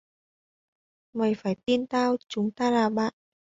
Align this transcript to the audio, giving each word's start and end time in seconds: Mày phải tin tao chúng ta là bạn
Mày 1.13 1.35
phải 1.35 1.55
tin 1.65 1.87
tao 1.87 2.17
chúng 2.27 2.51
ta 2.51 2.71
là 2.71 2.89
bạn 2.89 3.13